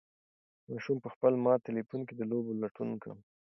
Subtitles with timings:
[0.69, 3.21] ماشوم په خپل مات تلیفون کې د لوبو لټون کاوه.